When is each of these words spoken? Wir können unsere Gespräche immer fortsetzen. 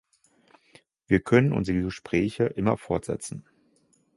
Wir 1.05 1.19
können 1.19 1.53
unsere 1.53 1.79
Gespräche 1.83 2.45
immer 2.45 2.75
fortsetzen. 2.75 3.45